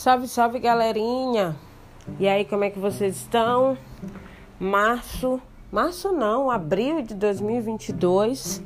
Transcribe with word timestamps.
Salve, 0.00 0.28
salve, 0.28 0.58
galerinha! 0.58 1.54
E 2.18 2.26
aí, 2.26 2.46
como 2.46 2.64
é 2.64 2.70
que 2.70 2.78
vocês 2.78 3.16
estão? 3.16 3.76
Março, 4.58 5.38
março 5.70 6.10
não, 6.10 6.50
abril 6.50 7.02
de 7.02 7.14
2022. 7.14 8.62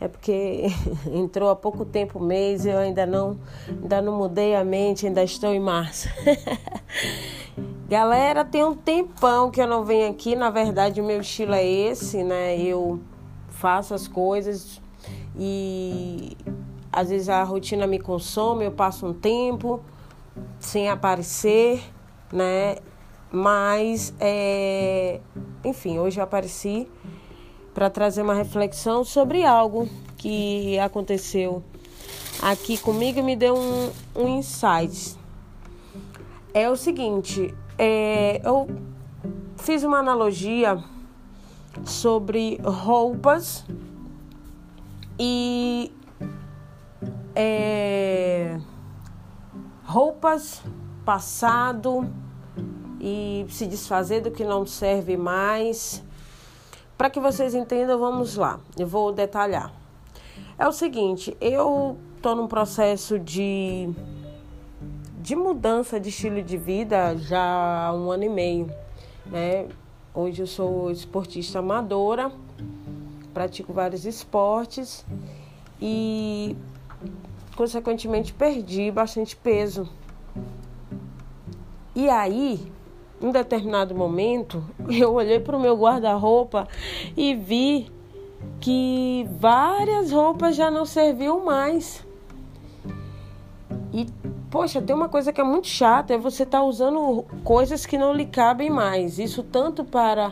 É 0.00 0.06
porque 0.06 0.66
entrou 1.12 1.50
há 1.50 1.56
pouco 1.56 1.84
tempo 1.84 2.20
o 2.20 2.22
mês, 2.22 2.64
eu 2.64 2.78
ainda 2.78 3.04
não, 3.04 3.40
ainda 3.68 4.00
não 4.00 4.16
mudei 4.16 4.54
a 4.54 4.62
mente, 4.62 5.04
ainda 5.04 5.24
estou 5.24 5.52
em 5.52 5.58
março. 5.58 6.08
Galera, 7.90 8.44
tem 8.44 8.62
um 8.62 8.76
tempão 8.76 9.50
que 9.50 9.60
eu 9.60 9.66
não 9.66 9.84
venho 9.84 10.08
aqui. 10.08 10.36
Na 10.36 10.48
verdade, 10.48 11.00
o 11.00 11.04
meu 11.04 11.20
estilo 11.20 11.54
é 11.54 11.66
esse, 11.66 12.22
né? 12.22 12.56
Eu 12.56 13.00
faço 13.48 13.94
as 13.94 14.06
coisas 14.06 14.80
e 15.36 16.36
às 16.92 17.10
vezes 17.10 17.28
a 17.28 17.42
rotina 17.42 17.84
me 17.84 17.98
consome, 17.98 18.64
eu 18.64 18.70
passo 18.70 19.04
um 19.04 19.12
tempo 19.12 19.82
sem 20.58 20.88
aparecer, 20.88 21.82
né? 22.32 22.76
Mas, 23.30 24.14
é... 24.18 25.20
enfim, 25.64 25.98
hoje 25.98 26.18
eu 26.18 26.24
apareci 26.24 26.88
para 27.74 27.90
trazer 27.90 28.22
uma 28.22 28.34
reflexão 28.34 29.04
sobre 29.04 29.44
algo 29.44 29.88
que 30.16 30.78
aconteceu 30.78 31.62
aqui 32.42 32.78
comigo 32.78 33.18
e 33.18 33.22
me 33.22 33.36
deu 33.36 33.56
um, 33.56 33.90
um 34.16 34.38
insight. 34.38 35.16
É 36.52 36.68
o 36.68 36.76
seguinte, 36.76 37.54
é, 37.76 38.40
eu 38.44 38.68
fiz 39.56 39.84
uma 39.84 39.98
analogia 39.98 40.82
sobre 41.84 42.58
roupas 42.64 43.64
e 45.18 45.92
é, 47.34 48.58
roupas, 49.88 50.62
passado 51.02 52.06
e 53.00 53.46
se 53.48 53.66
desfazer 53.66 54.20
do 54.20 54.30
que 54.30 54.44
não 54.44 54.66
serve 54.66 55.16
mais. 55.16 56.04
Para 56.98 57.08
que 57.08 57.18
vocês 57.18 57.54
entendam, 57.54 57.98
vamos 57.98 58.36
lá, 58.36 58.60
eu 58.78 58.86
vou 58.86 59.10
detalhar. 59.12 59.72
É 60.58 60.68
o 60.68 60.72
seguinte, 60.72 61.34
eu 61.40 61.96
estou 62.16 62.36
num 62.36 62.46
processo 62.46 63.18
de, 63.18 63.88
de 65.22 65.34
mudança 65.34 65.98
de 65.98 66.10
estilo 66.10 66.42
de 66.42 66.58
vida 66.58 67.16
já 67.16 67.86
há 67.86 67.94
um 67.94 68.10
ano 68.10 68.24
e 68.24 68.28
meio. 68.28 68.70
Né? 69.24 69.68
Hoje 70.12 70.42
eu 70.42 70.46
sou 70.46 70.90
esportista 70.90 71.60
amadora, 71.60 72.30
pratico 73.32 73.72
vários 73.72 74.04
esportes 74.04 75.06
e 75.80 76.54
consequentemente 77.58 78.32
perdi 78.32 78.88
bastante 78.88 79.34
peso. 79.34 79.88
E 81.92 82.08
aí, 82.08 82.70
em 83.20 83.32
determinado 83.32 83.96
momento, 83.96 84.64
eu 84.88 85.12
olhei 85.12 85.40
para 85.40 85.56
o 85.56 85.60
meu 85.60 85.76
guarda-roupa 85.76 86.68
e 87.16 87.34
vi 87.34 87.90
que 88.60 89.28
várias 89.40 90.12
roupas 90.12 90.54
já 90.54 90.70
não 90.70 90.84
serviam 90.84 91.44
mais. 91.44 92.06
E, 93.92 94.06
poxa, 94.48 94.80
tem 94.80 94.94
uma 94.94 95.08
coisa 95.08 95.32
que 95.32 95.40
é 95.40 95.44
muito 95.44 95.66
chata, 95.66 96.14
é 96.14 96.16
você 96.16 96.44
estar 96.44 96.58
tá 96.58 96.64
usando 96.64 97.24
coisas 97.42 97.84
que 97.84 97.98
não 97.98 98.12
lhe 98.12 98.26
cabem 98.26 98.70
mais. 98.70 99.18
Isso 99.18 99.42
tanto 99.42 99.84
para 99.84 100.30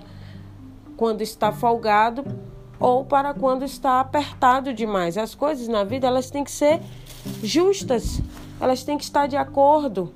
quando 0.97 1.22
está 1.22 1.50
folgado 1.50 2.24
ou 2.78 3.04
para 3.04 3.34
quando 3.34 3.64
está 3.64 3.98
apertado 3.98 4.72
demais. 4.72 5.19
As 5.19 5.34
coisas 5.34 5.66
na 5.66 5.82
vida, 5.82 6.06
elas 6.06 6.30
têm 6.30 6.44
que 6.44 6.52
ser 6.52 6.80
justas, 7.42 8.20
elas 8.60 8.82
têm 8.84 8.96
que 8.96 9.05
estar 9.05 9.27
de 9.27 9.36
acordo, 9.36 10.12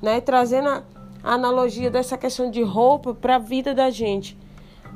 né? 0.00 0.20
Trazendo 0.20 0.68
a 0.68 0.84
analogia 1.24 1.90
dessa 1.90 2.16
questão 2.16 2.50
de 2.50 2.62
roupa 2.62 3.14
para 3.14 3.36
a 3.36 3.38
vida 3.38 3.74
da 3.74 3.90
gente. 3.90 4.38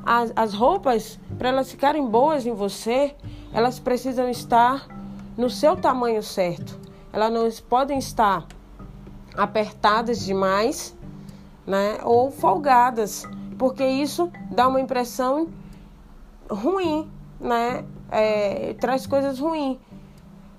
As, 0.05 0.31
as 0.35 0.53
roupas, 0.53 1.19
para 1.37 1.49
elas 1.49 1.71
ficarem 1.71 2.05
boas 2.05 2.45
em 2.45 2.53
você, 2.53 3.13
elas 3.53 3.79
precisam 3.79 4.29
estar 4.29 4.87
no 5.37 5.49
seu 5.49 5.75
tamanho 5.75 6.23
certo. 6.23 6.79
Elas 7.11 7.31
não 7.31 7.49
podem 7.67 7.97
estar 7.97 8.45
apertadas 9.35 10.25
demais, 10.25 10.95
né? 11.65 11.99
Ou 12.03 12.31
folgadas, 12.31 13.27
porque 13.57 13.85
isso 13.85 14.31
dá 14.51 14.67
uma 14.67 14.81
impressão 14.81 15.47
ruim, 16.49 17.09
né? 17.39 17.85
É, 18.09 18.73
traz 18.79 19.05
coisas 19.05 19.39
ruins. 19.39 19.77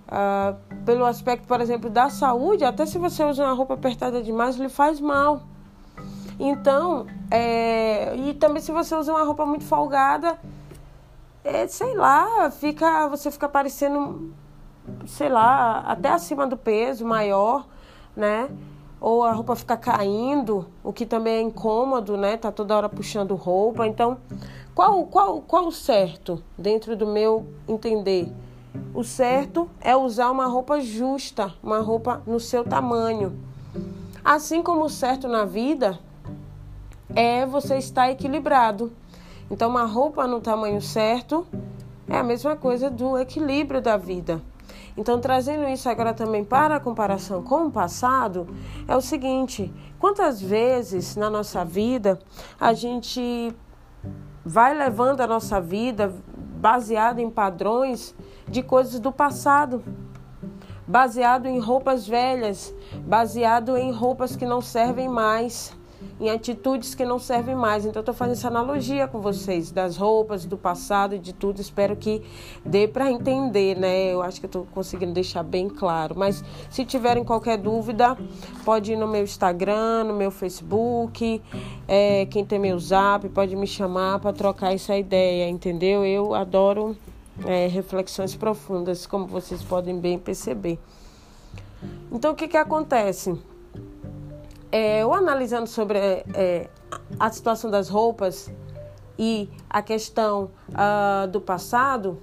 Uh, 0.09 0.57
pelo 0.87 1.05
aspecto, 1.05 1.47
por 1.47 1.61
exemplo, 1.61 1.91
da 1.91 2.09
saúde, 2.09 2.65
até 2.65 2.87
se 2.87 2.97
você 2.97 3.23
usa 3.23 3.45
uma 3.45 3.53
roupa 3.53 3.75
apertada 3.75 4.23
demais, 4.23 4.59
ele 4.59 4.71
faz 4.71 5.01
mal. 5.01 5.43
Então, 6.41 7.07
é, 7.31 8.17
e 8.17 8.33
também 8.35 8.63
se 8.63 8.73
você 8.73 8.95
usa 8.95 9.13
uma 9.13 9.25
roupa 9.25 9.45
muito 9.45 9.65
folgada, 9.65 10.39
é, 11.45 11.67
sei 11.67 11.95
lá, 11.95 12.51
fica, 12.51 13.09
você 13.09 13.31
fica 13.31 13.49
parecendo, 13.49 14.33
sei 15.07 15.29
lá, 15.29 15.81
até 15.81 16.11
acima 16.11 16.47
do 16.47 16.57
peso, 16.57 17.05
maior, 17.05 17.67
né? 18.17 18.49
Ou 19.01 19.25
a 19.25 19.33
roupa 19.33 19.55
fica 19.57 19.77
caindo, 19.77 20.67
o 20.83 20.93
que 20.93 21.05
também 21.05 21.35
é 21.35 21.41
incômodo, 21.43 22.17
né? 22.17 22.37
Tá 22.37 22.51
toda 22.51 22.77
hora 22.77 22.89
puxando 22.89 23.35
roupa. 23.35 23.87
Então, 23.87 24.19
qual, 24.75 25.05
qual, 25.07 25.41
qual 25.43 25.67
o 25.67 25.73
certo 25.73 26.43
dentro 26.57 26.97
do 26.97 27.07
meu 27.07 27.47
entender? 27.69 28.33
O 28.95 29.05
certo 29.05 29.71
é 29.81 29.97
usar 29.97 30.31
uma 30.31 30.47
roupa 30.47 30.81
justa, 30.81 31.55
uma 31.63 31.79
roupa 31.79 32.23
no 32.27 32.41
seu 32.41 32.65
tamanho. 32.65 33.39
Assim 34.25 34.63
como 34.63 34.85
o 34.85 34.91
certo 34.91 35.29
na 35.29 35.45
vida 35.45 35.99
é 37.15 37.47
você 37.47 37.79
estar 37.79 38.11
equilibrado. 38.11 38.93
Então, 39.51 39.71
uma 39.71 39.85
roupa 39.85 40.27
no 40.27 40.41
tamanho 40.41 40.81
certo 40.83 41.47
é 42.09 42.17
a 42.19 42.23
mesma 42.23 42.57
coisa 42.57 42.91
do 42.91 43.17
equilíbrio 43.17 43.81
da 43.81 43.97
vida. 43.97 44.43
Então, 44.97 45.21
trazendo 45.21 45.69
isso 45.69 45.89
agora 45.89 46.13
também 46.13 46.45
para 46.45 46.77
a 46.77 46.81
comparação 46.81 47.43
com 47.43 47.67
o 47.67 47.71
passado, 47.71 48.49
é 48.87 48.97
o 48.97 49.01
seguinte: 49.01 49.73
quantas 49.99 50.41
vezes 50.41 51.15
na 51.15 51.31
nossa 51.31 51.65
vida 51.65 52.19
a 52.61 52.73
gente 52.73 53.55
vai 54.45 54.77
levando 54.77 55.21
a 55.21 55.27
nossa 55.27 55.61
vida 55.61 56.13
baseado 56.59 57.21
em 57.21 57.31
padrões 57.31 58.15
de 58.49 58.63
coisas 58.63 58.99
do 58.99 59.13
passado, 59.13 59.83
baseado 60.87 61.47
em 61.47 61.61
roupas 61.61 62.07
velhas, 62.07 62.75
baseado 63.07 63.77
em 63.77 63.93
roupas 63.93 64.35
que 64.35 64.45
não 64.45 64.61
servem 64.61 65.09
mais, 65.09 65.73
em 66.21 66.31
atitudes 66.31 66.95
que 66.95 67.05
não 67.05 67.19
servem 67.19 67.55
mais. 67.55 67.85
Então, 67.85 68.01
estou 68.01 68.15
fazendo 68.15 68.35
essa 68.35 68.49
analogia 68.49 69.07
com 69.07 69.21
vocês 69.21 69.71
das 69.71 69.97
roupas, 69.97 70.45
do 70.45 70.57
passado 70.57 71.15
e 71.15 71.19
de 71.19 71.33
tudo. 71.33 71.61
Espero 71.61 71.97
que 71.97 72.23
dê 72.65 72.89
para 72.89 73.11
entender, 73.11 73.77
né? 73.77 74.13
Eu 74.13 74.23
acho 74.23 74.41
que 74.41 74.47
estou 74.47 74.67
conseguindo 74.73 75.13
deixar 75.13 75.43
bem 75.43 75.69
claro. 75.69 76.15
Mas 76.17 76.45
se 76.71 76.85
tiverem 76.85 77.25
qualquer 77.25 77.59
dúvida, 77.59 78.17
pode 78.65 78.93
ir 78.93 78.97
no 78.97 79.07
meu 79.07 79.23
Instagram, 79.23 80.05
no 80.05 80.15
meu 80.15 80.31
Facebook. 80.31 81.43
É, 81.87 82.27
quem 82.27 82.45
tem 82.45 82.59
meu 82.59 82.79
zap, 82.79 83.29
pode 83.29 83.55
me 83.57 83.67
chamar 83.67 84.19
para 84.19 84.33
trocar 84.33 84.75
essa 84.75 84.97
ideia, 84.97 85.49
entendeu? 85.49 86.05
Eu 86.05 86.35
adoro 86.35 86.97
é, 87.47 87.67
reflexões 87.67 88.35
profundas, 88.35 89.07
como 89.07 89.27
vocês 89.27 89.63
podem 89.63 89.99
bem 89.99 90.19
perceber. 90.19 90.79
Então, 92.11 92.33
o 92.33 92.35
que, 92.35 92.49
que 92.49 92.57
acontece? 92.57 93.39
É, 94.71 95.03
eu 95.03 95.15
analisando 95.15 95.67
sobre 95.67 95.99
é, 95.99 96.69
a 97.19 97.31
situação 97.31 97.71
das 97.71 97.89
roupas 97.89 98.51
e 99.19 99.49
a 99.69 99.83
questão 99.83 100.51
uh, 100.69 101.27
do 101.27 101.41
passado, 101.41 102.23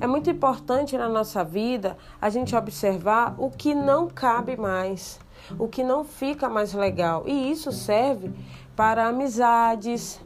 é 0.00 0.06
muito 0.06 0.30
importante 0.30 0.96
na 0.96 1.08
nossa 1.08 1.42
vida 1.42 1.96
a 2.20 2.28
gente 2.28 2.54
observar 2.54 3.34
o 3.38 3.50
que 3.50 3.74
não 3.74 4.08
cabe 4.08 4.56
mais, 4.56 5.18
o 5.58 5.66
que 5.66 5.82
não 5.82 6.04
fica 6.04 6.48
mais 6.48 6.72
legal. 6.74 7.24
E 7.26 7.50
isso 7.50 7.72
serve 7.72 8.30
para 8.76 9.08
amizades, 9.08 10.20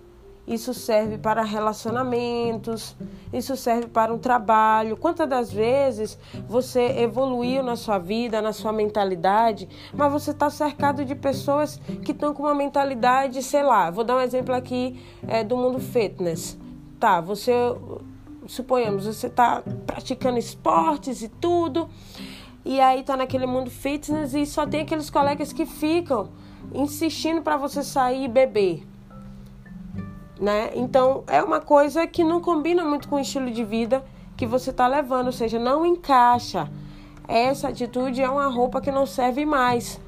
isso 0.51 0.75
serve 0.75 1.17
para 1.17 1.45
relacionamentos, 1.45 2.97
isso 3.33 3.57
serve 3.57 3.87
para 3.87 4.13
um 4.13 4.19
trabalho. 4.19 4.97
Quantas 4.97 5.29
das 5.29 5.53
vezes 5.53 6.19
você 6.49 7.01
evoluiu 7.03 7.63
na 7.63 7.77
sua 7.77 7.99
vida, 7.99 8.43
na 8.43 8.53
sua 8.53 8.73
mentalidade, 8.73 9.69
mas 9.95 10.13
você 10.13 10.33
está 10.33 10.51
cercado 10.51 11.05
de 11.05 11.15
pessoas 11.15 11.77
que 12.05 12.11
estão 12.11 12.35
com 12.35 12.43
uma 12.43 12.55
mentalidade, 12.55 13.41
sei 13.45 13.63
lá, 13.63 13.93
vou 13.93 14.03
dar 14.03 14.17
um 14.17 14.21
exemplo 14.21 14.53
aqui 14.53 15.01
é, 15.29 15.45
do 15.45 15.57
mundo 15.57 15.79
fitness. 15.79 16.59
Tá, 16.99 17.21
você, 17.21 17.53
suponhamos, 18.49 19.07
você 19.07 19.29
está 19.29 19.63
praticando 19.87 20.37
esportes 20.37 21.23
e 21.23 21.29
tudo, 21.29 21.89
e 22.65 22.81
aí 22.81 23.03
está 23.03 23.17
naquele 23.17 23.47
mundo 23.47 23.71
fitness 23.71 24.35
e 24.35 24.45
só 24.45 24.67
tem 24.67 24.81
aqueles 24.81 25.11
colegas 25.11 25.53
que 25.53 25.65
ficam 25.65 26.29
insistindo 26.75 27.41
para 27.41 27.57
você 27.57 27.85
sair 27.85 28.25
e 28.25 28.29
beber 28.29 28.90
né? 30.41 30.71
Então 30.75 31.23
é 31.27 31.43
uma 31.43 31.61
coisa 31.61 32.07
que 32.07 32.25
não 32.25 32.41
combina 32.41 32.85
muito 32.85 33.09
com 33.09 33.17
o 33.17 33.21
estilo 33.21 33.51
de 33.51 33.63
vida 33.63 34.03
que 34.37 34.47
você 34.47 34.71
está 34.71 34.87
levando, 34.87 35.27
ou 35.27 35.33
seja, 35.33 35.59
não 35.59 35.85
encaixa. 35.85 36.69
Essa 37.29 37.69
atitude 37.69 38.23
é 38.23 38.29
uma 38.29 38.47
roupa 38.47 38.81
que 38.81 38.91
não 38.91 39.05
serve 39.05 39.45
mais. 39.45 40.01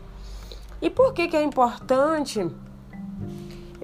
E 0.81 0.89
por 0.89 1.13
que, 1.13 1.29
que 1.29 1.37
é 1.37 1.43
importante 1.43 2.51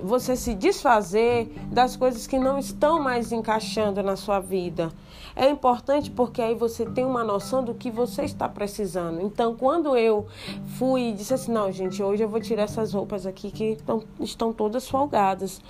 você 0.02 0.36
se 0.36 0.54
desfazer 0.54 1.52
das 1.70 1.96
coisas 1.96 2.26
que 2.26 2.38
não 2.38 2.58
estão 2.58 3.02
mais 3.02 3.32
encaixando 3.32 4.02
na 4.02 4.16
sua 4.16 4.40
vida? 4.40 4.92
É 5.38 5.48
importante 5.48 6.10
porque 6.10 6.42
aí 6.42 6.52
você 6.52 6.84
tem 6.84 7.04
uma 7.04 7.22
noção 7.22 7.62
do 7.62 7.72
que 7.72 7.92
você 7.92 8.22
está 8.24 8.48
precisando. 8.48 9.20
Então, 9.20 9.54
quando 9.54 9.96
eu 9.96 10.26
fui 10.76 11.10
e 11.10 11.12
disse 11.12 11.32
assim: 11.32 11.52
não, 11.52 11.70
gente, 11.70 12.02
hoje 12.02 12.24
eu 12.24 12.28
vou 12.28 12.40
tirar 12.40 12.64
essas 12.64 12.92
roupas 12.92 13.24
aqui 13.24 13.52
que 13.52 13.64
estão, 13.74 14.02
estão 14.18 14.52
todas 14.52 14.88
folgadas. 14.88 15.60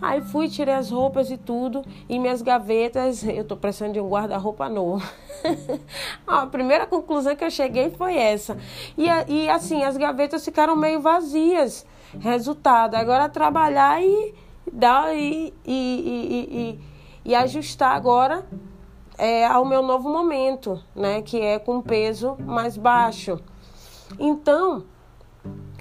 Aí 0.00 0.20
fui, 0.20 0.48
tirei 0.48 0.74
as 0.74 0.90
roupas 0.90 1.28
e 1.28 1.36
tudo, 1.36 1.82
e 2.08 2.20
minhas 2.20 2.40
gavetas, 2.40 3.24
eu 3.24 3.42
estou 3.42 3.56
precisando 3.56 3.94
de 3.94 4.00
um 4.00 4.08
guarda-roupa 4.08 4.68
novo. 4.68 5.04
a 6.24 6.46
primeira 6.46 6.86
conclusão 6.86 7.34
que 7.34 7.44
eu 7.44 7.50
cheguei 7.50 7.90
foi 7.90 8.16
essa. 8.16 8.56
E, 8.96 9.06
e 9.28 9.48
assim, 9.48 9.82
as 9.82 9.96
gavetas 9.96 10.44
ficaram 10.44 10.76
meio 10.76 11.00
vazias. 11.00 11.84
Resultado, 12.18 12.94
agora 12.94 13.28
trabalhar 13.28 14.02
e 14.02 14.34
dar 14.72 15.14
e, 15.14 15.52
e, 15.64 16.78
e, 16.78 16.80
e, 17.24 17.34
ajustar 17.34 17.94
agora 17.94 18.44
é, 19.18 19.46
ao 19.46 19.64
meu 19.64 19.82
novo 19.82 20.08
momento, 20.08 20.82
né? 20.94 21.22
Que 21.22 21.40
é 21.40 21.58
com 21.58 21.80
peso 21.80 22.36
mais 22.40 22.76
baixo. 22.76 23.40
Então, 24.18 24.84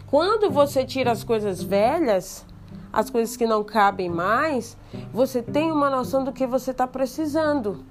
quando 0.07 0.49
você 0.49 0.85
tira 0.85 1.11
as 1.11 1.23
coisas 1.23 1.61
velhas, 1.61 2.45
as 2.91 3.09
coisas 3.09 3.35
que 3.35 3.45
não 3.45 3.63
cabem 3.63 4.09
mais, 4.09 4.77
você 5.11 5.41
tem 5.41 5.71
uma 5.71 5.89
noção 5.89 6.23
do 6.23 6.31
que 6.31 6.47
você 6.47 6.71
está 6.71 6.87
precisando. 6.87 7.83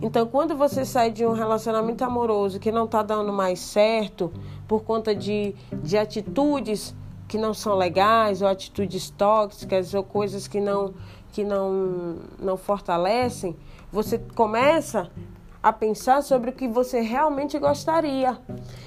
Então, 0.00 0.26
quando 0.26 0.56
você 0.56 0.84
sai 0.84 1.10
de 1.10 1.26
um 1.26 1.32
relacionamento 1.32 2.04
amoroso 2.04 2.60
que 2.60 2.70
não 2.70 2.84
está 2.84 3.02
dando 3.02 3.32
mais 3.32 3.58
certo 3.58 4.32
por 4.68 4.82
conta 4.84 5.14
de, 5.14 5.54
de 5.82 5.98
atitudes 5.98 6.94
que 7.30 7.38
não 7.38 7.54
são 7.54 7.76
legais, 7.76 8.42
ou 8.42 8.48
atitudes 8.48 9.08
tóxicas, 9.08 9.94
ou 9.94 10.02
coisas 10.02 10.48
que 10.48 10.60
não, 10.60 10.92
que 11.30 11.44
não, 11.44 12.16
não 12.40 12.56
fortalecem, 12.56 13.56
você 13.92 14.18
começa 14.34 15.08
a 15.62 15.72
pensar 15.72 16.24
sobre 16.24 16.50
o 16.50 16.52
que 16.52 16.66
você 16.66 17.00
realmente 17.00 17.56
gostaria. 17.56 18.36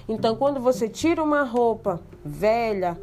Então, 0.09 0.35
quando 0.35 0.59
você 0.59 0.89
tira 0.89 1.23
uma 1.23 1.43
roupa 1.43 2.01
velha, 2.25 2.99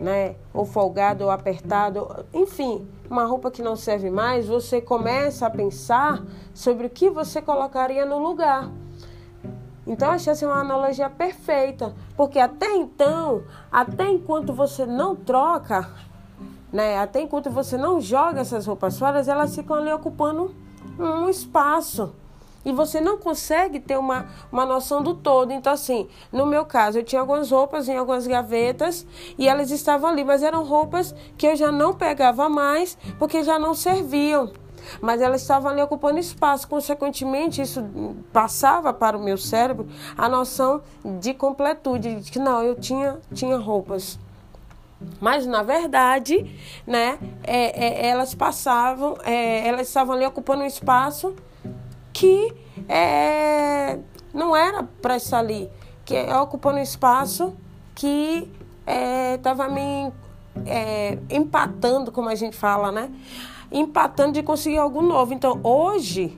né, 0.00 0.34
ou 0.52 0.64
folgada 0.64 1.24
ou 1.24 1.30
apertada, 1.30 2.26
enfim, 2.34 2.84
uma 3.08 3.24
roupa 3.24 3.48
que 3.48 3.62
não 3.62 3.76
serve 3.76 4.10
mais, 4.10 4.48
você 4.48 4.80
começa 4.80 5.46
a 5.46 5.50
pensar 5.50 6.20
sobre 6.52 6.88
o 6.88 6.90
que 6.90 7.08
você 7.08 7.40
colocaria 7.40 8.04
no 8.04 8.18
lugar. 8.18 8.68
Então, 9.90 10.12
achei 10.12 10.32
assim 10.32 10.46
uma 10.46 10.60
analogia 10.60 11.10
perfeita, 11.10 11.92
porque 12.16 12.38
até 12.38 12.76
então, 12.76 13.42
até 13.72 14.08
enquanto 14.08 14.52
você 14.52 14.86
não 14.86 15.16
troca, 15.16 15.90
né, 16.72 16.96
até 17.00 17.20
enquanto 17.20 17.50
você 17.50 17.76
não 17.76 18.00
joga 18.00 18.40
essas 18.40 18.66
roupas 18.66 18.96
fora, 18.96 19.20
elas 19.20 19.52
ficam 19.52 19.74
ali 19.74 19.92
ocupando 19.92 20.54
um 20.96 21.28
espaço. 21.28 22.14
E 22.64 22.72
você 22.72 23.00
não 23.00 23.18
consegue 23.18 23.80
ter 23.80 23.98
uma, 23.98 24.28
uma 24.52 24.64
noção 24.64 25.02
do 25.02 25.12
todo. 25.12 25.50
Então, 25.50 25.72
assim, 25.72 26.08
no 26.30 26.46
meu 26.46 26.64
caso, 26.64 26.98
eu 26.98 27.02
tinha 27.02 27.20
algumas 27.20 27.50
roupas 27.50 27.88
em 27.88 27.96
algumas 27.96 28.28
gavetas 28.28 29.04
e 29.36 29.48
elas 29.48 29.72
estavam 29.72 30.08
ali, 30.08 30.22
mas 30.22 30.40
eram 30.40 30.62
roupas 30.62 31.12
que 31.36 31.48
eu 31.48 31.56
já 31.56 31.72
não 31.72 31.94
pegava 31.94 32.48
mais 32.48 32.96
porque 33.18 33.42
já 33.42 33.58
não 33.58 33.74
serviam. 33.74 34.52
Mas 35.00 35.20
elas 35.20 35.42
estavam 35.42 35.70
ali 35.70 35.82
ocupando 35.82 36.18
espaço. 36.18 36.68
Consequentemente, 36.68 37.62
isso 37.62 37.84
passava 38.32 38.92
para 38.92 39.16
o 39.16 39.22
meu 39.22 39.38
cérebro 39.38 39.88
a 40.16 40.28
noção 40.28 40.82
de 41.20 41.34
completude, 41.34 42.20
de 42.20 42.30
que 42.30 42.38
não, 42.38 42.62
eu 42.62 42.74
tinha, 42.74 43.18
tinha 43.32 43.56
roupas. 43.56 44.18
Mas 45.20 45.46
na 45.46 45.62
verdade, 45.62 46.44
né, 46.86 47.18
é, 47.42 48.06
é, 48.06 48.08
elas 48.08 48.34
passavam, 48.34 49.16
é, 49.24 49.66
elas 49.66 49.88
estavam 49.88 50.14
ali 50.14 50.26
ocupando 50.26 50.62
um 50.62 50.66
espaço 50.66 51.34
que 52.12 52.54
é, 52.88 53.98
não 54.34 54.54
era 54.54 54.82
para 54.82 55.16
estar 55.16 55.38
ali, 55.38 55.70
que 56.04 56.14
é 56.14 56.36
ocupando 56.36 56.78
um 56.78 56.82
espaço 56.82 57.54
que 57.94 58.50
estava 59.34 59.66
é, 59.66 59.68
me 59.68 60.12
empatando, 61.30 62.12
como 62.12 62.28
a 62.28 62.34
gente 62.34 62.56
fala, 62.56 62.90
né? 62.90 63.10
Empatando 63.70 64.32
de 64.32 64.42
conseguir 64.42 64.78
algo 64.78 65.02
novo. 65.02 65.32
Então 65.32 65.60
hoje, 65.62 66.36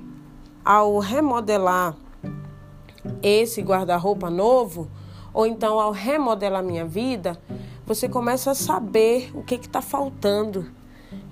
ao 0.64 0.99
remodelar 0.99 1.96
esse 3.23 3.62
guarda-roupa 3.62 4.31
novo, 4.31 4.90
ou 5.32 5.46
então 5.46 5.81
ao 5.81 5.93
remodelar 5.93 6.62
minha 6.62 6.84
vida, 6.84 7.38
você 7.87 8.08
começa 8.08 8.50
a 8.50 8.55
saber 8.55 9.31
o 9.34 9.43
que 9.43 9.55
está 9.55 9.81
faltando. 9.81 10.70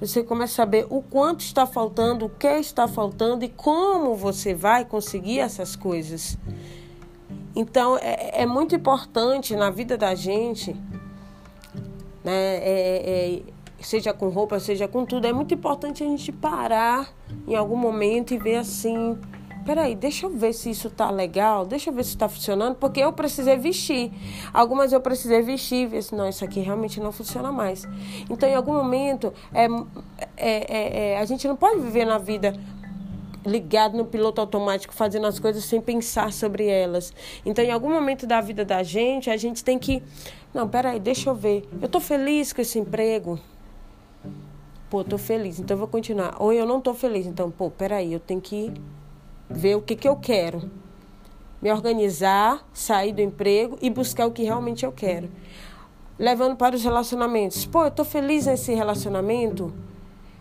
Você 0.01 0.23
começa 0.23 0.55
a 0.55 0.57
saber 0.57 0.87
o 0.91 1.03
quanto 1.03 1.41
está 1.41 1.67
faltando, 1.67 2.27
o 2.27 2.31
que 2.31 2.49
está 2.49 2.89
faltando 2.89 3.45
e 3.45 3.49
como 3.49 4.15
você 4.15 4.55
vai 4.55 4.85
conseguir 4.85 5.41
essas 5.41 5.77
coisas. 5.77 6.39
Então 7.55 7.99
é, 7.99 8.43
é 8.43 8.47
muito 8.47 8.75
importante 8.75 9.55
na 9.55 9.71
vida 9.71 9.97
da 9.97 10.15
gente, 10.15 10.75
né? 12.25 12.57
É, 12.57 13.03
é, 13.07 13.43
seja 13.81 14.13
com 14.13 14.29
roupa, 14.29 14.59
seja 14.61 14.87
com 14.87 15.05
tudo, 15.05 15.27
é 15.27 15.33
muito 15.33 15.55
importante 15.55 16.03
a 16.03 16.07
gente 16.07 16.33
parar 16.33 17.13
em 17.47 17.55
algum 17.55 17.77
momento 17.77 18.35
e 18.35 18.39
ver 18.39 18.57
assim 18.57 19.19
peraí, 19.65 19.95
deixa 19.95 20.27
eu 20.27 20.31
ver 20.31 20.53
se 20.53 20.71
isso 20.71 20.91
tá 20.91 21.11
legal, 21.11 21.65
deixa 21.67 21.91
eu 21.91 21.95
ver 21.95 22.05
se 22.05 22.11
está 22.11 22.29
funcionando, 22.29 22.75
porque 22.77 23.01
eu 23.01 23.13
precisei 23.13 23.57
vestir. 23.57 24.11
Algumas 24.53 24.93
eu 24.93 25.01
precisei 25.01 25.43
vestir 25.43 25.83
e 25.83 25.87
ver 25.87 26.03
se 26.03 26.15
não, 26.15 26.29
isso 26.29 26.45
aqui 26.45 26.61
realmente 26.61 27.01
não 27.01 27.13
funciona 27.13 27.53
mais. 27.53 27.87
Então, 28.29 28.49
em 28.49 28.55
algum 28.55 28.73
momento, 28.73 29.33
é, 29.55 29.67
é, 30.37 30.77
é, 30.77 31.13
é, 31.13 31.19
a 31.19 31.25
gente 31.25 31.47
não 31.47 31.57
pode 31.57 31.81
viver 31.81 32.05
na 32.05 32.19
vida 32.19 32.55
ligado 33.47 33.97
no 33.97 34.05
piloto 34.05 34.41
automático, 34.41 34.93
fazendo 34.93 35.27
as 35.27 35.39
coisas 35.39 35.65
sem 35.65 35.81
pensar 35.81 36.33
sobre 36.33 36.67
elas. 36.67 37.13
Então, 37.45 37.65
em 37.65 37.71
algum 37.71 37.91
momento 37.91 38.27
da 38.27 38.41
vida 38.41 38.65
da 38.65 38.83
gente, 38.83 39.31
a 39.31 39.37
gente 39.37 39.65
tem 39.65 39.79
que. 39.79 40.03
Não, 40.53 40.69
peraí, 40.69 40.99
deixa 40.99 41.31
eu 41.31 41.35
ver. 41.35 41.69
Eu 41.81 41.89
tô 41.89 42.01
feliz 42.01 42.53
com 42.53 42.61
esse 42.61 42.79
emprego. 42.79 43.39
Pô, 44.91 45.05
tô 45.05 45.17
feliz, 45.17 45.61
então 45.61 45.77
eu 45.77 45.79
vou 45.79 45.87
continuar. 45.87 46.35
Ou 46.41 46.53
eu 46.53 46.67
não 46.67 46.81
tô 46.81 46.93
feliz, 46.93 47.25
então, 47.25 47.49
pô, 47.49 47.71
peraí, 47.71 48.13
eu 48.13 48.19
tenho 48.19 48.41
que 48.41 48.73
ver 49.49 49.77
o 49.77 49.81
que, 49.81 49.95
que 49.95 50.09
eu 50.09 50.17
quero, 50.17 50.69
me 51.63 51.71
organizar, 51.71 52.69
sair 52.73 53.13
do 53.13 53.21
emprego 53.21 53.79
e 53.81 53.89
buscar 53.89 54.27
o 54.27 54.33
que 54.33 54.43
realmente 54.43 54.85
eu 54.85 54.91
quero. 54.91 55.31
Levando 56.19 56.57
para 56.57 56.75
os 56.75 56.83
relacionamentos. 56.83 57.65
Pô, 57.65 57.83
eu 57.83 57.89
estou 57.89 58.05
feliz 58.05 58.47
nesse 58.47 58.75
relacionamento? 58.75 59.73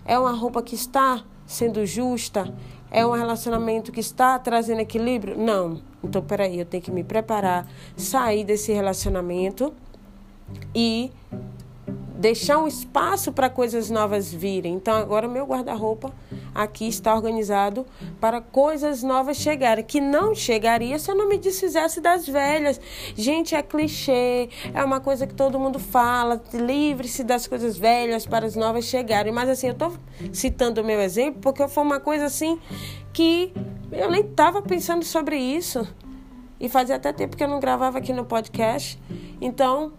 É 0.03 0.17
uma 0.17 0.31
roupa 0.31 0.63
que 0.63 0.73
está 0.73 1.23
sendo 1.45 1.85
justa? 1.85 2.51
É 2.89 3.05
um 3.05 3.11
relacionamento 3.11 3.91
que 3.91 3.99
está 3.99 4.39
trazendo 4.39 4.81
equilíbrio? 4.81 5.37
Não. 5.37 5.79
Então, 6.03 6.23
peraí, 6.23 6.59
eu 6.59 6.65
tenho 6.65 6.81
que 6.81 6.91
me 6.91 7.03
preparar, 7.03 7.67
sair 7.95 8.43
desse 8.43 8.73
relacionamento 8.73 9.71
e 10.73 11.11
deixar 12.19 12.57
um 12.57 12.67
espaço 12.67 13.31
para 13.31 13.49
coisas 13.49 13.89
novas 13.89 14.31
virem. 14.31 14.73
Então, 14.73 14.93
agora 14.97 15.25
meu 15.25 15.45
guarda-roupa 15.45 16.11
aqui 16.53 16.85
está 16.85 17.15
organizado 17.15 17.85
para 18.19 18.41
coisas 18.41 19.01
novas 19.01 19.37
chegarem, 19.37 19.85
que 19.85 20.01
não 20.01 20.35
chegaria 20.35 20.99
se 20.99 21.09
eu 21.09 21.15
não 21.15 21.29
me 21.29 21.37
desfizesse 21.37 22.01
das 22.01 22.27
velhas. 22.27 22.79
Gente, 23.15 23.55
é 23.55 23.63
clichê, 23.63 24.49
é 24.73 24.83
uma 24.83 24.99
coisa 24.99 25.25
que 25.25 25.33
todo 25.33 25.57
mundo 25.57 25.79
fala, 25.79 26.43
livre-se 26.53 27.23
das 27.23 27.47
coisas 27.47 27.77
velhas 27.77 28.25
para 28.25 28.45
as 28.45 28.55
novas 28.55 28.83
chegarem. 28.83 29.31
Mas 29.31 29.47
assim, 29.47 29.67
eu 29.67 29.73
estou 29.73 29.93
citando 30.33 30.81
o 30.81 30.83
meu 30.83 30.99
exemplo 30.99 31.39
porque 31.41 31.65
foi 31.69 31.83
uma 31.83 32.01
coisa 32.01 32.25
assim 32.25 32.59
que 33.13 33.53
eu 33.93 34.11
nem 34.11 34.21
estava 34.21 34.61
pensando 34.61 35.05
sobre 35.05 35.37
isso. 35.37 35.87
E 36.59 36.67
fazia 36.67 36.97
até 36.97 37.13
tempo 37.13 37.37
que 37.37 37.43
eu 37.43 37.47
não 37.47 37.61
gravava 37.61 37.97
aqui 37.97 38.11
no 38.11 38.25
podcast. 38.25 39.01
Então, 39.39 39.93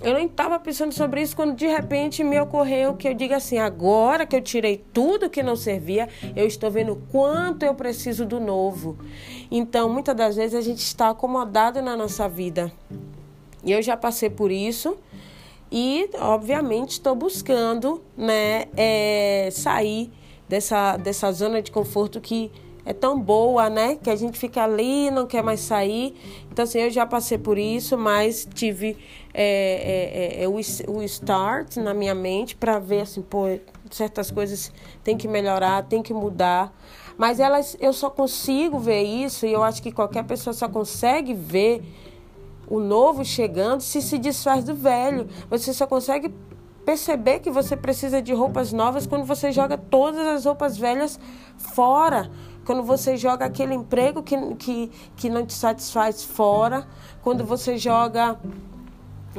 eu 0.00 0.14
nem 0.14 0.26
estava 0.26 0.58
pensando 0.58 0.92
sobre 0.92 1.22
isso 1.22 1.34
quando 1.34 1.54
de 1.54 1.66
repente 1.66 2.22
me 2.22 2.38
ocorreu 2.40 2.94
que 2.94 3.08
eu 3.08 3.14
diga 3.14 3.36
assim: 3.36 3.58
agora 3.58 4.26
que 4.26 4.36
eu 4.36 4.42
tirei 4.42 4.84
tudo 4.92 5.30
que 5.30 5.42
não 5.42 5.56
servia, 5.56 6.08
eu 6.36 6.46
estou 6.46 6.70
vendo 6.70 6.96
quanto 7.10 7.62
eu 7.64 7.74
preciso 7.74 8.26
do 8.26 8.38
novo. 8.38 8.98
Então, 9.50 9.88
muitas 9.88 10.14
das 10.14 10.36
vezes 10.36 10.54
a 10.54 10.60
gente 10.60 10.80
está 10.80 11.10
acomodado 11.10 11.80
na 11.80 11.96
nossa 11.96 12.28
vida. 12.28 12.72
E 13.64 13.72
eu 13.72 13.80
já 13.80 13.96
passei 13.96 14.28
por 14.28 14.50
isso 14.50 14.96
e, 15.70 16.10
obviamente, 16.18 16.92
estou 16.92 17.14
buscando 17.14 18.02
né, 18.16 18.66
é, 18.76 19.48
sair 19.50 20.12
dessa, 20.48 20.96
dessa 20.96 21.32
zona 21.32 21.62
de 21.62 21.70
conforto 21.70 22.20
que 22.20 22.52
é 22.84 22.92
tão 22.92 23.18
boa, 23.18 23.70
né? 23.70 23.96
Que 23.96 24.10
a 24.10 24.16
gente 24.16 24.38
fica 24.38 24.62
ali, 24.62 25.10
não 25.10 25.26
quer 25.26 25.42
mais 25.42 25.60
sair. 25.60 26.14
Então, 26.50 26.64
assim, 26.64 26.78
eu 26.80 26.90
já 26.90 27.06
passei 27.06 27.38
por 27.38 27.56
isso, 27.56 27.96
mas 27.96 28.46
tive 28.52 28.96
é, 29.32 30.38
é, 30.38 30.40
é, 30.40 30.44
é 30.44 30.48
o, 30.48 30.54
o 30.54 31.02
start 31.02 31.76
na 31.76 31.94
minha 31.94 32.14
mente 32.14 32.54
para 32.54 32.78
ver, 32.78 33.02
assim, 33.02 33.22
pô, 33.22 33.46
certas 33.90 34.30
coisas 34.30 34.72
tem 35.02 35.16
que 35.16 35.26
melhorar, 35.26 35.84
tem 35.84 36.02
que 36.02 36.12
mudar. 36.12 36.72
Mas 37.16 37.38
elas, 37.40 37.76
eu 37.80 37.92
só 37.92 38.10
consigo 38.10 38.78
ver 38.78 39.02
isso, 39.02 39.46
e 39.46 39.52
eu 39.52 39.62
acho 39.62 39.82
que 39.82 39.92
qualquer 39.92 40.24
pessoa 40.24 40.52
só 40.52 40.68
consegue 40.68 41.32
ver 41.32 41.82
o 42.68 42.80
novo 42.80 43.24
chegando 43.24 43.80
se 43.80 44.00
se 44.02 44.18
desfaz 44.18 44.64
do 44.64 44.74
velho. 44.74 45.28
Você 45.48 45.72
só 45.72 45.86
consegue 45.86 46.32
perceber 46.84 47.40
que 47.40 47.50
você 47.50 47.76
precisa 47.76 48.20
de 48.20 48.32
roupas 48.32 48.72
novas 48.72 49.06
quando 49.06 49.24
você 49.24 49.50
joga 49.50 49.76
todas 49.76 50.26
as 50.26 50.44
roupas 50.44 50.76
velhas 50.76 51.18
fora. 51.56 52.30
Quando 52.64 52.82
você 52.82 53.16
joga 53.16 53.44
aquele 53.44 53.74
emprego 53.74 54.22
que, 54.22 54.36
que, 54.56 54.90
que 55.16 55.28
não 55.28 55.44
te 55.44 55.52
satisfaz 55.52 56.24
fora. 56.24 56.86
Quando 57.22 57.44
você 57.44 57.76
joga 57.76 58.38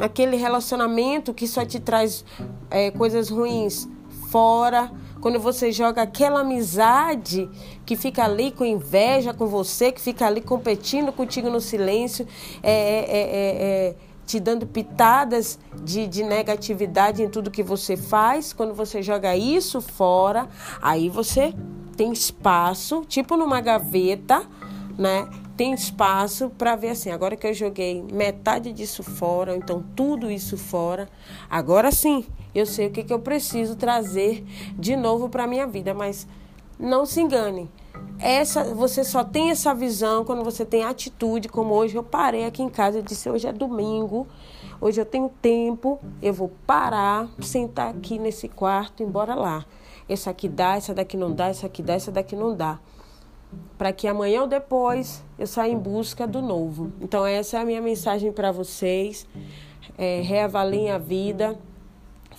aquele 0.01 0.35
relacionamento 0.35 1.33
que 1.33 1.47
só 1.47 1.65
te 1.65 1.79
traz 1.79 2.25
é, 2.69 2.91
coisas 2.91 3.29
ruins 3.29 3.87
fora 4.29 4.91
quando 5.25 5.39
você 5.39 5.71
joga 5.71 6.03
aquela 6.03 6.41
amizade 6.41 7.49
que 7.83 7.95
fica 7.95 8.23
ali 8.23 8.51
com 8.51 8.63
inveja 8.63 9.33
com 9.33 9.47
você, 9.47 9.91
que 9.91 9.99
fica 9.99 10.27
ali 10.27 10.39
competindo 10.39 11.11
contigo 11.11 11.49
no 11.49 11.59
silêncio, 11.59 12.27
é, 12.61 12.71
é, 12.71 13.17
é, 13.17 13.55
é, 13.89 13.95
te 14.25 14.39
dando 14.39 14.65
pitadas 14.65 15.59
de, 15.83 16.07
de 16.07 16.23
negatividade 16.23 17.21
em 17.21 17.29
tudo 17.29 17.51
que 17.51 17.63
você 17.63 17.95
faz, 17.95 18.53
quando 18.53 18.73
você 18.73 19.01
joga 19.01 19.35
isso 19.35 19.81
fora, 19.81 20.47
aí 20.81 21.09
você 21.09 21.53
tem 21.95 22.11
espaço, 22.11 23.05
tipo 23.07 23.37
numa 23.37 23.61
gaveta, 23.61 24.45
né? 24.97 25.29
Tem 25.55 25.73
espaço 25.73 26.49
para 26.49 26.75
ver 26.75 26.89
assim, 26.89 27.11
agora 27.11 27.37
que 27.37 27.47
eu 27.47 27.53
joguei 27.53 28.03
metade 28.11 28.73
disso 28.73 29.01
fora, 29.03 29.51
ou 29.51 29.57
então 29.57 29.83
tudo 29.95 30.29
isso 30.29 30.57
fora, 30.57 31.07
agora 31.49 31.91
sim 31.91 32.25
eu 32.55 32.65
sei 32.65 32.87
o 32.87 32.91
que, 32.91 33.03
que 33.03 33.13
eu 33.13 33.19
preciso 33.19 33.75
trazer 33.75 34.45
de 34.79 34.95
novo 34.95 35.27
para 35.27 35.45
minha 35.45 35.67
vida. 35.67 35.93
Mas 35.93 36.25
não 36.79 37.05
se 37.05 37.19
engane. 37.19 37.69
Essa, 38.19 38.63
você 38.63 39.03
só 39.03 39.23
tem 39.23 39.51
essa 39.51 39.73
visão 39.73 40.23
quando 40.23 40.43
você 40.43 40.65
tem 40.65 40.83
atitude, 40.83 41.49
como 41.49 41.73
hoje 41.73 41.95
eu 41.95 42.03
parei 42.03 42.45
aqui 42.45 42.63
em 42.63 42.69
casa, 42.69 42.99
eu 42.99 43.01
disse, 43.01 43.29
hoje 43.29 43.47
é 43.47 43.53
domingo, 43.53 44.27
hoje 44.79 45.01
eu 45.01 45.05
tenho 45.05 45.29
tempo, 45.41 45.99
eu 46.21 46.33
vou 46.33 46.51
parar, 46.65 47.27
sentar 47.41 47.89
aqui 47.89 48.17
nesse 48.17 48.47
quarto 48.47 49.03
e 49.03 49.05
embora 49.05 49.35
lá. 49.35 49.65
Essa 50.07 50.29
aqui 50.29 50.47
dá, 50.47 50.75
essa 50.75 50.93
daqui 50.93 51.17
não 51.17 51.31
dá, 51.31 51.47
essa 51.47 51.67
aqui 51.67 51.83
dá, 51.83 51.93
essa 51.93 52.11
daqui 52.11 52.35
não 52.35 52.55
dá. 52.55 52.79
Para 53.77 53.91
que 53.91 54.07
amanhã 54.07 54.41
ou 54.41 54.47
depois 54.47 55.23
eu 55.37 55.47
saia 55.47 55.71
em 55.71 55.77
busca 55.77 56.25
do 56.25 56.41
novo. 56.41 56.91
Então 57.01 57.25
essa 57.25 57.57
é 57.57 57.61
a 57.61 57.65
minha 57.65 57.81
mensagem 57.81 58.31
para 58.31 58.51
vocês. 58.51 59.27
É, 59.97 60.21
reavaliem 60.21 60.91
a 60.91 60.97
vida 60.97 61.57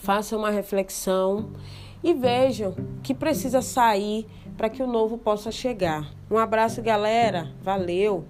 façam 0.06 0.38
uma 0.38 0.50
reflexão 0.50 1.50
e 2.02 2.14
vejam 2.14 2.76
que 3.02 3.12
precisa 3.12 3.60
sair 3.60 4.24
para 4.56 4.68
que 4.68 4.82
o 4.82 4.86
novo 4.86 5.18
possa 5.18 5.50
chegar. 5.50 6.10
Um 6.30 6.38
abraço, 6.38 6.82
galera. 6.82 7.48
Valeu! 7.62 8.24